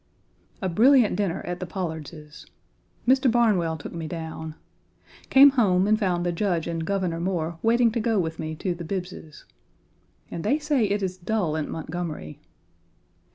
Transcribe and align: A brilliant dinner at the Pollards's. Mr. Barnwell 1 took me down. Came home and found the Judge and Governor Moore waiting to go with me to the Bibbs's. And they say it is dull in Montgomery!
A 0.63 0.67
brilliant 0.67 1.15
dinner 1.15 1.43
at 1.43 1.59
the 1.59 1.67
Pollards's. 1.67 2.47
Mr. 3.07 3.29
Barnwell 3.29 3.73
1 3.73 3.77
took 3.77 3.93
me 3.93 4.07
down. 4.07 4.55
Came 5.29 5.51
home 5.51 5.85
and 5.85 5.99
found 5.99 6.25
the 6.25 6.31
Judge 6.31 6.65
and 6.65 6.83
Governor 6.83 7.19
Moore 7.19 7.59
waiting 7.61 7.91
to 7.91 7.99
go 7.99 8.17
with 8.17 8.39
me 8.39 8.55
to 8.55 8.73
the 8.73 8.83
Bibbs's. 8.83 9.45
And 10.31 10.43
they 10.43 10.57
say 10.57 10.85
it 10.85 11.03
is 11.03 11.17
dull 11.17 11.55
in 11.55 11.69
Montgomery! 11.69 12.39